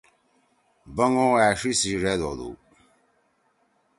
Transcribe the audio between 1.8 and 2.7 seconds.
ڙید ہودُو۔